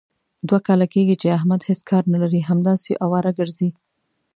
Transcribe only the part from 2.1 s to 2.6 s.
نه لري.